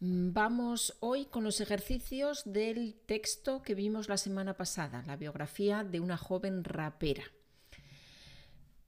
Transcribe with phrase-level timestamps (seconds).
[0.00, 5.82] Mm, vamos hoy con los ejercicios del texto que vimos la semana pasada, la biografía
[5.82, 7.24] de una joven rapera.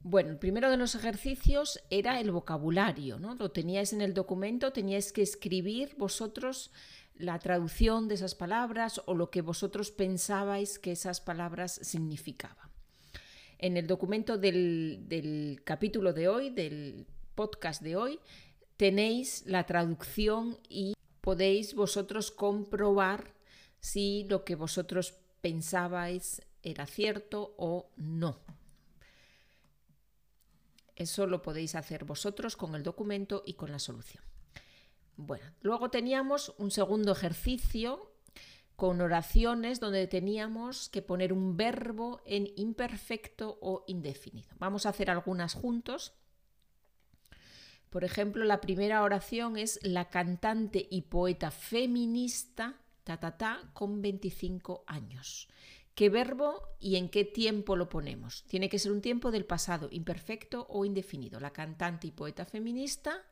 [0.00, 3.34] Bueno, el primero de los ejercicios era el vocabulario, ¿no?
[3.34, 6.72] Lo teníais en el documento, teníais que escribir vosotros
[7.16, 12.70] la traducción de esas palabras o lo que vosotros pensabais que esas palabras significaban.
[13.58, 18.20] En el documento del, del capítulo de hoy, del podcast de hoy,
[18.76, 23.34] tenéis la traducción y podéis vosotros comprobar
[23.80, 28.40] si lo que vosotros pensabais era cierto o no.
[30.96, 34.22] Eso lo podéis hacer vosotros con el documento y con la solución.
[35.16, 38.12] Bueno, luego teníamos un segundo ejercicio
[38.76, 44.48] con oraciones donde teníamos que poner un verbo en imperfecto o indefinido.
[44.58, 46.12] Vamos a hacer algunas juntos.
[47.94, 55.46] Por ejemplo, la primera oración es la cantante y poeta feminista ta, con 25 años.
[55.94, 58.42] ¿Qué verbo y en qué tiempo lo ponemos?
[58.48, 61.38] Tiene que ser un tiempo del pasado, imperfecto o indefinido.
[61.38, 63.22] La cantante y poeta feminista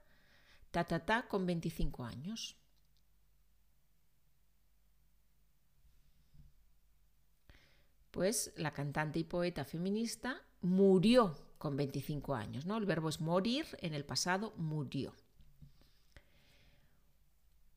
[0.70, 2.56] ta, con 25 años.
[8.12, 12.66] Pues la cantante y poeta feminista murió con 25 años.
[12.66, 12.77] ¿no?
[12.77, 15.14] El verbo es morir, en el pasado murió.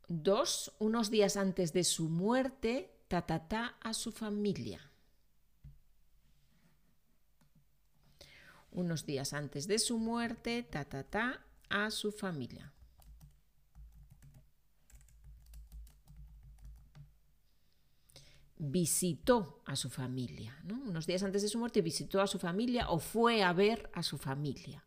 [0.07, 4.89] Dos, unos días antes de su muerte, tatatá a su familia.
[8.71, 12.73] Unos días antes de su muerte, tatatá a su familia.
[18.57, 20.57] Visitó a su familia.
[20.69, 24.03] Unos días antes de su muerte visitó a su familia o fue a ver a
[24.03, 24.85] su familia.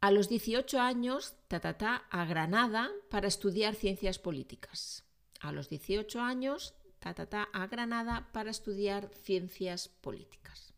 [0.00, 5.04] A los 18 años, Tatatá a Granada para estudiar ciencias políticas.
[5.40, 10.74] A los 18 años, Tatatá a Granada para estudiar ciencias políticas.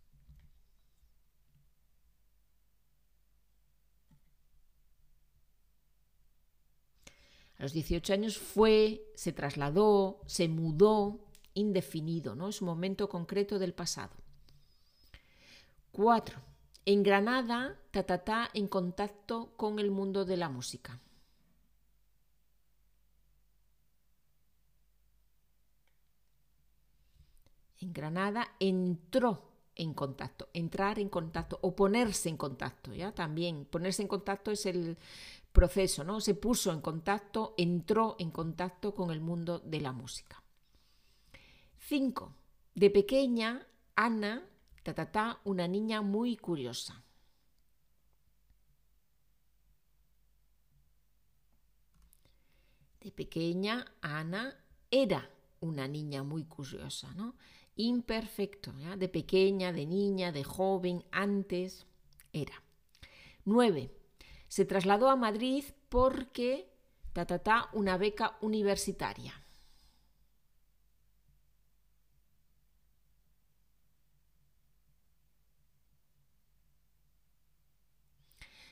[7.58, 11.21] A los 18 años fue, se trasladó, se mudó,
[11.53, 12.49] indefinido, ¿no?
[12.49, 14.17] Es un momento concreto del pasado.
[15.93, 16.41] 4.
[16.87, 20.99] En Granada, Tatatá en contacto con el mundo de la música.
[27.83, 29.43] En Granada entró
[29.79, 33.13] en contacto, entrar en contacto o ponerse en contacto, ¿ya?
[33.13, 34.99] También ponerse en contacto es el,
[35.53, 36.21] proceso, ¿no?
[36.21, 40.41] Se puso en contacto, entró en contacto con el mundo de la música.
[41.79, 42.33] 5.
[42.77, 43.67] De pequeña,
[43.97, 44.47] Ana,
[44.85, 47.03] ta, una niña muy curiosa.
[53.01, 54.57] De pequeña, Ana
[54.91, 55.29] era
[55.61, 57.35] una niña muy curiosa, ¿no?
[57.77, 61.87] Imperfecto, de pequeña, de niña, de joven, antes,
[62.33, 62.63] era.
[63.45, 63.99] 9
[64.49, 66.73] se trasladó a Madrid porque
[67.13, 69.35] ta, una beca universitaria.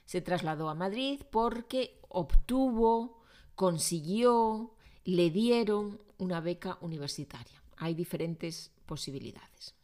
[0.04, 3.22] Se trasladó a Madrid porque obtuvo,
[3.56, 4.75] consiguió,
[5.06, 7.62] le dieron una beca universitaria.
[7.76, 9.74] Hay diferentes posibilidades.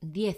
[0.00, 0.36] 10.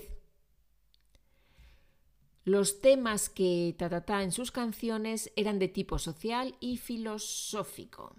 [2.45, 8.17] Los temas que Tatatá en sus canciones eran de tipo social y filosófico.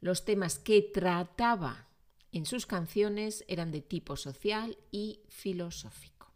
[0.00, 1.88] Los temas que trataba
[2.36, 6.32] en sus canciones eran de tipo social y filosófico.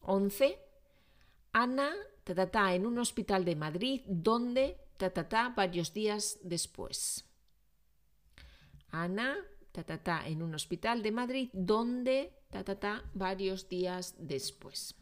[0.00, 0.58] 11.
[1.52, 1.92] Ana
[2.24, 7.24] Tatatá en un hospital de Madrid donde ta, varios días después.
[8.90, 9.36] Ana,
[9.72, 14.94] ta, en un hospital de Madrid, donde, ta, varios días después.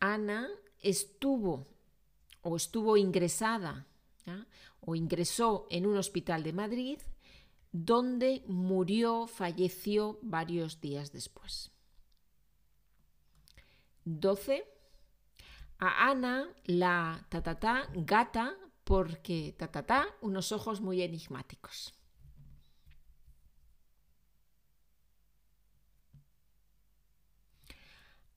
[0.00, 0.48] Ana
[0.80, 1.66] estuvo
[2.44, 3.86] o estuvo ingresada
[4.80, 6.98] o ingresó en un hospital de Madrid
[7.72, 11.72] donde murió, falleció varios días después.
[14.04, 14.64] 12.
[15.78, 21.94] A Ana la tatatá gata porque tatatá unos ojos muy enigmáticos.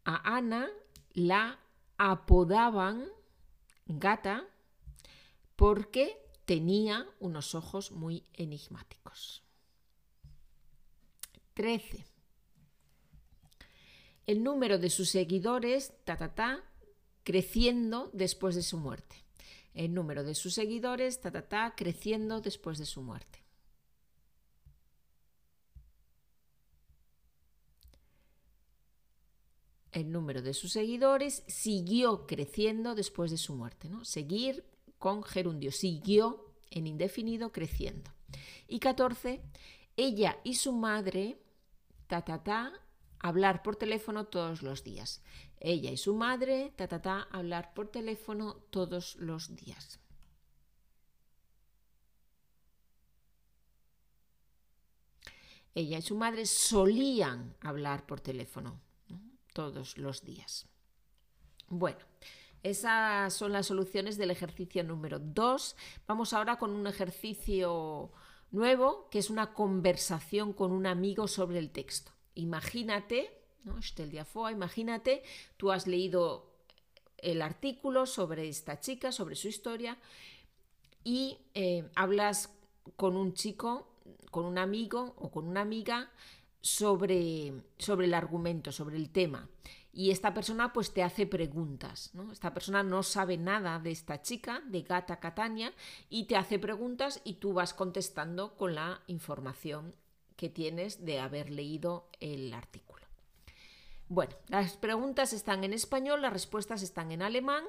[0.04, 0.70] A Ana
[1.14, 1.60] la
[1.98, 3.08] apodaban
[3.88, 4.48] gata
[5.56, 9.44] porque tenía unos ojos muy enigmáticos.
[11.54, 12.06] 13.
[14.28, 16.64] El número de sus seguidores, ta, ta, ta,
[17.24, 19.16] creciendo después de su muerte.
[19.74, 23.47] El número de sus seguidores, ta, ta, ta, creciendo después de su muerte.
[29.98, 33.90] El número de sus seguidores siguió creciendo después de su muerte.
[33.90, 34.06] ¿no?
[34.06, 34.64] Seguir
[35.00, 38.12] con gerundio, siguió en indefinido creciendo.
[38.68, 39.42] Y 14,
[39.96, 41.42] ella y su madre,
[42.06, 42.74] ta, ta, ta,
[43.20, 45.24] hablar por teléfono todos los días.
[45.60, 50.00] Ella y su madre, ta, ta, ta, hablar por teléfono todos los días.
[55.74, 58.87] Ella y su madre solían hablar por teléfono
[59.58, 60.68] todos los días.
[61.68, 61.98] Bueno,
[62.62, 65.76] esas son las soluciones del ejercicio número 2.
[66.06, 68.12] Vamos ahora con un ejercicio
[68.52, 72.12] nuevo, que es una conversación con un amigo sobre el texto.
[72.36, 73.32] Imagínate,
[73.64, 73.80] ¿no?
[74.52, 75.24] imagínate,
[75.58, 76.54] tú has leído
[77.18, 79.98] el artículo sobre esta chica, sobre su historia,
[81.04, 82.54] y eh, hablas
[82.96, 83.88] con un chico,
[84.30, 86.12] con un amigo o con una amiga
[86.62, 89.50] sobre, sobre el argumento, sobre el tema.
[89.94, 92.12] Y esta persona pues te hace preguntas.
[92.32, 95.74] Esta persona no sabe nada de esta chica, de Gata Catania,
[96.10, 99.96] y te hace preguntas y tú vas contestando con la información
[100.36, 103.08] que tienes de haber leído el artículo.
[104.08, 107.64] Bueno, las preguntas están en español, las respuestas están en alemán.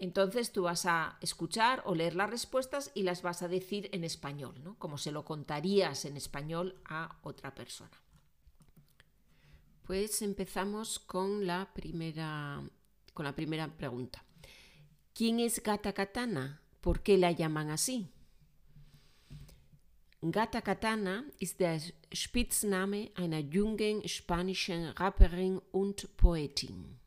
[0.00, 4.02] Entonces tú vas a escuchar o leer las respuestas y las vas a decir en
[4.02, 4.78] español, ¿no?
[4.78, 7.92] como se lo contarías en español a otra persona.
[9.82, 12.62] Pues empezamos con la primera,
[13.12, 14.24] con la primera pregunta.
[15.12, 16.62] ¿Quién es Gata Katana?
[16.80, 18.08] ¿Por qué la llaman así?
[20.22, 21.78] Gata Katana ist der
[22.12, 27.00] Spitzname einer jungen spanischen Rapperin und Poetin.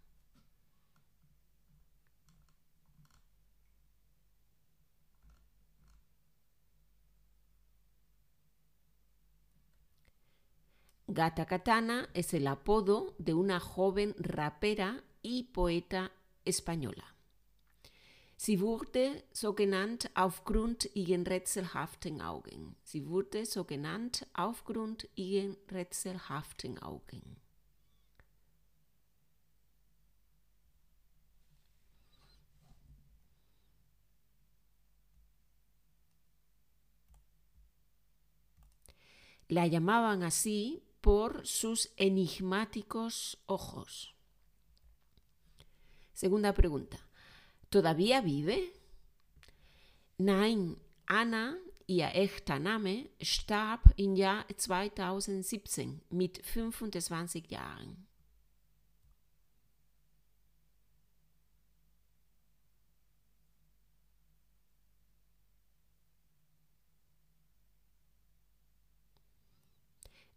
[11.14, 16.12] Gata Katana es el apodo de una joven rapera y poeta
[16.44, 17.04] española.
[18.36, 22.76] Sie wurde so genannt aufgrund ihren rätselhaften Augen.
[22.84, 27.38] Sie wurde so genannt aufgrund ihren rätselhaften Augen.
[39.48, 44.16] La llamaban así por sus enigmáticos ojos.
[46.14, 46.98] Segunda pregunta.
[47.70, 48.72] ¿Todavía vive?
[50.18, 51.58] Nein, Anna,
[51.88, 58.08] ihr echter Name, starb im Jahr 2017 mit 25 Jahren.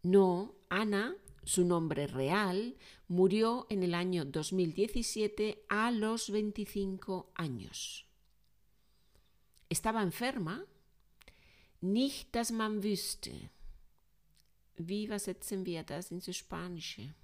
[0.03, 2.75] No, Ana, su nombre real,
[3.07, 8.05] murió en el año 2017 a los 25 años.
[9.69, 10.65] ¿Estaba enferma?
[11.81, 13.51] Nicht, dass man wüsste.
[14.77, 17.15] Wie übersetzen wir das ins Spanische?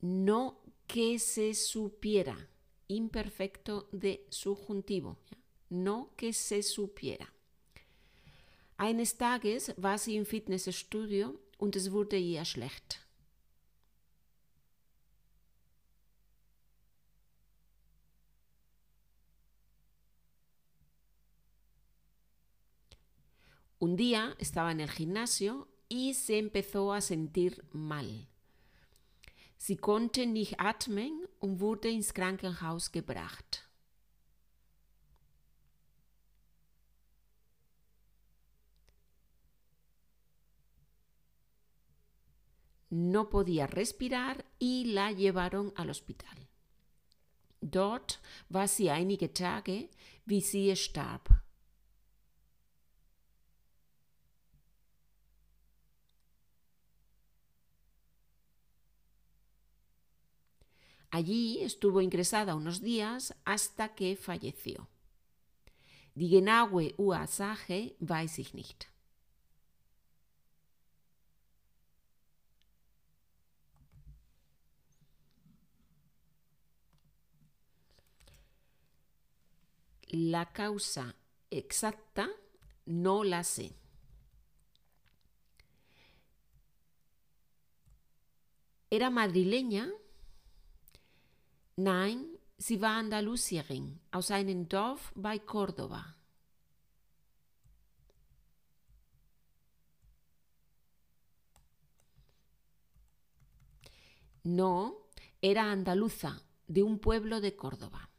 [0.00, 2.36] No que se supiera.
[2.88, 5.16] Imperfecto de subjuntivo.
[5.70, 7.33] No que se supiera.
[8.76, 13.00] Eines Tages war sie im Fitnessstudio und es wurde ihr schlecht.
[23.78, 28.26] Un día estaba en el gimnasio y se empezó a sentir mal.
[29.58, 33.68] Sie konnte nicht atmen und wurde ins Krankenhaus gebracht.
[42.94, 46.48] No podía respirar y la llevaron al hospital.
[47.60, 49.90] Dort war sie einige Tage,
[50.26, 51.28] wie sie starb.
[61.10, 64.88] Allí estuvo ingresada unos días hasta que falleció.
[66.14, 68.93] Die genaue Ursache weiß ich nicht.
[80.16, 81.12] La causa
[81.50, 82.30] exacta
[82.86, 83.74] no la sé.
[88.90, 89.90] ¿Era madrileña?
[91.74, 96.16] Nein, sie war Andalusierin aus einem Dorf bei Córdoba.
[104.44, 105.08] No,
[105.42, 108.13] era andaluza, de un pueblo de Córdoba.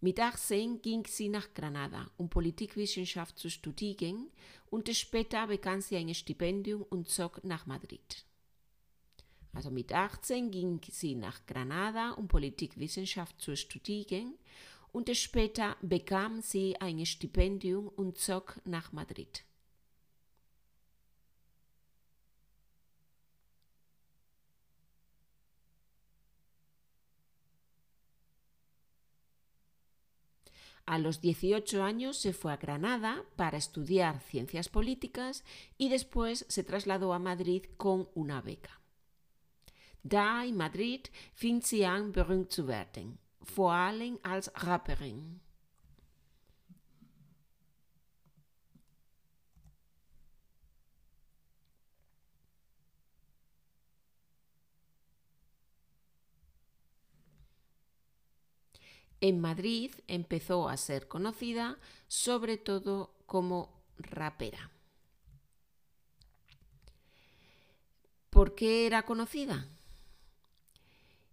[0.00, 4.30] Mit 18 ging sie nach Granada, um Politikwissenschaft zu studieren,
[4.70, 8.24] und später bekam sie ein Stipendium und zog nach Madrid.
[9.52, 14.34] Also mit 18 ging sie nach Granada, um Politikwissenschaft zu studieren,
[14.92, 19.44] und später bekam sie ein Stipendium und zog nach Madrid.
[30.88, 35.44] A los 18 años se fue a Granada para estudiar ciencias políticas
[35.76, 38.80] y después se trasladó a Madrid con una beca.
[40.02, 45.42] Da in Madrid fing sie an berühmt zu werden, vor allem als Rapperin.
[59.20, 64.70] En Madrid empezó a ser conocida sobre todo como rapera.
[68.30, 69.68] ¿Por qué era conocida?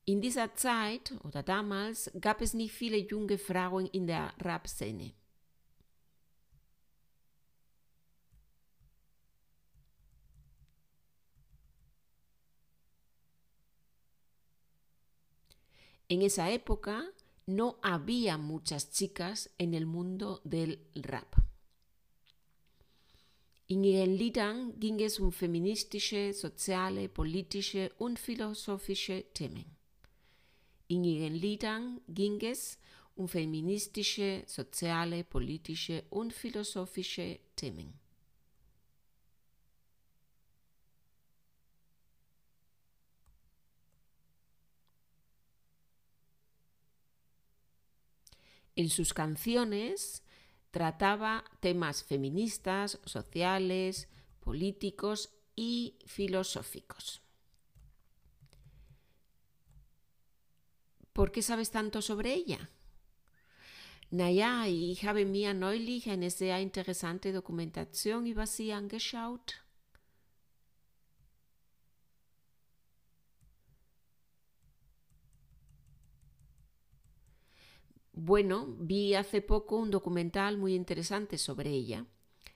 [0.05, 5.13] In dieser Zeit oder damals gab es nicht viele junge Frauen in der Rap-Szene.
[16.07, 17.03] En esa época
[17.47, 21.35] no había muchas chicas en el mundo del rap.
[23.67, 29.65] In ihren Liedern ging es um feministische, soziale, politische und philosophische Themen.
[30.87, 32.77] In ihren Liedern ging es
[33.15, 38.04] um feministische, soziale, politische und philosophische Themen.
[48.75, 50.23] En sus canciones
[50.71, 54.09] trataba temas feministas, sociales,
[54.41, 57.21] políticos y filosóficos.
[61.13, 62.69] ¿Por qué sabes tanto sobre ella?
[64.11, 69.64] Naja, ich habe mir neulich eine sehr interessante Dokumentation über sie angeschaut.
[78.17, 82.05] Bueno, vi hace poco un documental muy interesante sobre ella.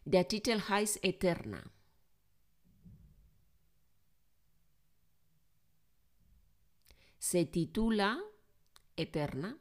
[0.06, 1.62] Der Titel heißt Eterna.
[7.18, 8.22] Se titula
[8.96, 9.58] Eterna.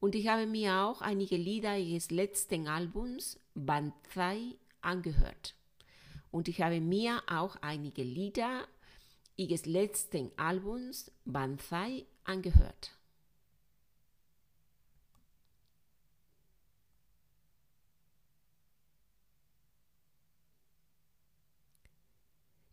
[0.00, 5.54] Und ich habe mir auch einige Lieder ihres letzten Albums Banzai angehört.
[6.32, 8.66] Und ich habe mir auch einige Lieder
[9.36, 12.90] ihres letzten Albums Banzai angehört.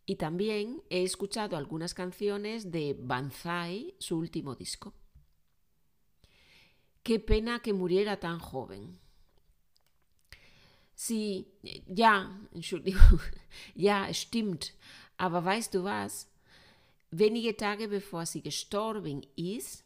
[0.04, 4.94] Y también he escuchado algunas canciones de Banzai, su último disco.
[7.02, 8.98] Qué pena que muriera tan joven.
[10.94, 11.48] Sí,
[11.86, 13.20] ja, Entschuldigung,
[13.74, 14.72] ja, stimmt.
[15.16, 16.28] Aber weißt du was?
[17.10, 19.81] Wenige Tage bevor sie gestorben ist,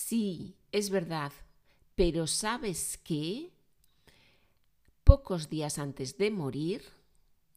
[0.00, 1.30] Sí, es verdad,
[1.94, 3.52] pero ¿sabes qué?
[5.04, 6.82] Pocos días antes de morir,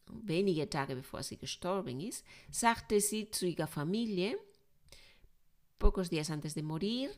[0.08, 4.38] wenige Tage bevor sie gestorben ist, sagte sie zu ihrer Familie,
[5.78, 7.18] pocos días antes de morir,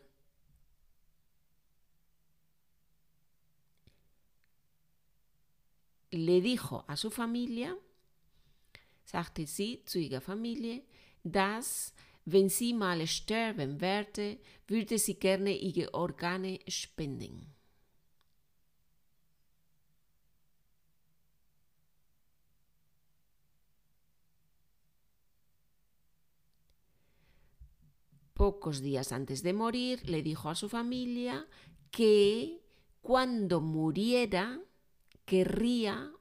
[6.12, 7.76] le dijo a su familia,
[9.04, 10.86] sagte sie zu ihrer Familie,
[11.24, 11.94] dass
[12.26, 17.54] Wenn sie mal sterben werde, würde sie gerne ihre Organe spenden.
[28.34, 31.48] Pocos días antes de morir, le dijo a su familia
[31.90, 32.60] que
[33.02, 34.60] cuando muriera
[35.26, 36.12] querría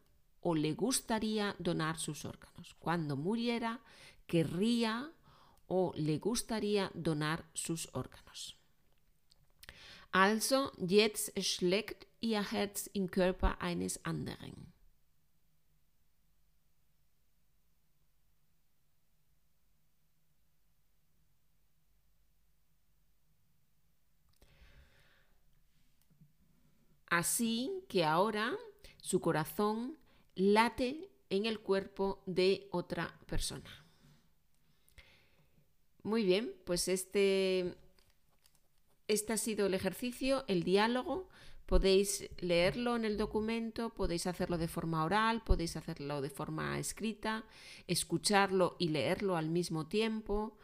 [0.41, 2.75] o le gustaría donar sus órganos.
[2.79, 3.81] Cuando muriera,
[4.27, 5.11] querría
[5.67, 8.57] o le gustaría donar sus órganos.
[10.13, 14.73] Also, jetzt schlägt ihr Herz im Körper eines anderen.
[27.07, 28.57] Así que ahora
[29.01, 29.97] su corazón
[30.35, 33.84] late en el cuerpo de otra persona.
[36.05, 37.75] Muy bien, pues este,
[39.09, 41.29] este ha sido el ejercicio, el diálogo.
[41.65, 47.47] Podéis leerlo en el documento, podéis hacerlo de forma oral, podéis hacerlo de forma escrita,
[47.87, 50.59] escucharlo y leerlo al mismo tiempo.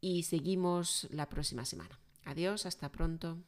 [0.00, 1.98] y seguimos la próxima semana.
[2.24, 3.38] Adiós, hasta pronto.